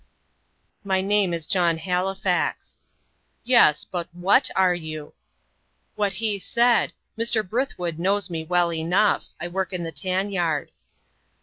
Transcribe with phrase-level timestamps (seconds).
[0.83, 2.79] "My name is John Halifax."
[3.43, 5.13] "Yes; but WHAT are you?"
[5.93, 6.91] "What he said.
[7.15, 7.47] Mr.
[7.47, 10.71] Brithwood knows me well enough: I work in the tan yard."